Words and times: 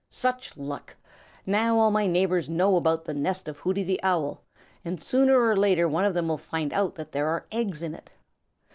"Such 0.09 0.57
luck! 0.57 0.95
Now 1.45 1.77
all 1.77 1.91
my 1.91 2.07
neighbors 2.07 2.49
know 2.49 2.75
about 2.75 3.05
the 3.05 3.13
nest 3.13 3.47
of 3.47 3.59
Hooty 3.59 3.83
the 3.83 4.01
Owl, 4.01 4.41
and 4.83 4.99
sooner 4.99 5.39
or 5.39 5.55
later 5.55 5.87
one 5.87 6.05
of 6.05 6.15
them 6.15 6.27
will 6.27 6.39
find 6.39 6.73
out 6.73 6.95
that 6.95 7.11
there 7.11 7.27
are 7.27 7.45
eggs 7.51 7.83
in 7.83 7.93
it. 7.93 8.09